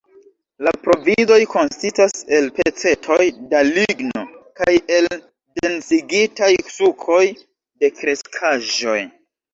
[0.67, 4.23] La provizoj konsistas el pecetoj da ligno
[4.61, 9.01] kaj el densigitaj sukoj de kreskaĵoj.